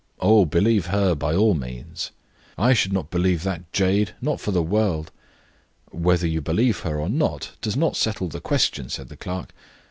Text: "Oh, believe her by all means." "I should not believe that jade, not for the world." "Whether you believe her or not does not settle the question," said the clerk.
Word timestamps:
"Oh, 0.19 0.45
believe 0.45 0.87
her 0.87 1.13
by 1.13 1.35
all 1.35 1.53
means." 1.53 2.09
"I 2.57 2.73
should 2.73 2.91
not 2.91 3.11
believe 3.11 3.43
that 3.43 3.71
jade, 3.71 4.15
not 4.19 4.41
for 4.41 4.49
the 4.49 4.63
world." 4.63 5.11
"Whether 5.91 6.25
you 6.25 6.41
believe 6.41 6.79
her 6.79 6.99
or 6.99 7.07
not 7.07 7.51
does 7.61 7.77
not 7.77 7.95
settle 7.95 8.27
the 8.27 8.41
question," 8.41 8.89
said 8.89 9.09
the 9.09 9.15
clerk. 9.17 9.53